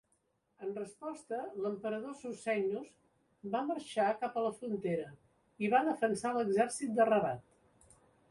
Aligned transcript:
En 0.65 0.69
resposta, 0.77 1.37
l'emperador 1.65 2.15
Susenyos 2.21 2.87
va 3.55 3.61
marxar 3.69 4.07
cap 4.23 4.39
a 4.41 4.45
la 4.47 4.53
frontera 4.61 5.11
i 5.67 5.71
va 5.75 5.83
defensar 5.91 6.35
l'exèrcit 6.39 6.97
de 7.01 7.07
Rabat. 7.13 7.95